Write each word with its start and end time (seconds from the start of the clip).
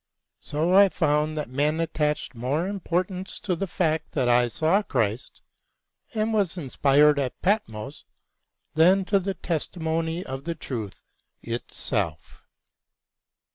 So 0.39 0.73
I 0.73 0.89
found 0.89 1.37
that 1.37 1.47
men 1.51 1.79
attached 1.79 2.33
more 2.33 2.67
importance 2.67 3.39
to 3.41 3.55
the 3.55 3.67
fact 3.67 4.13
that 4.13 4.27
I 4.27 4.47
saw 4.47 4.81
Christ 4.81 5.43
and 6.15 6.33
was 6.33 6.57
inspired 6.57 7.19
at 7.19 7.39
Patmos 7.43 8.05
than 8.73 9.05
to 9.05 9.19
the 9.19 9.35
testimony 9.35 10.25
of 10.25 10.45
the 10.45 10.55
truth 10.55 11.03
itself. 11.43 12.41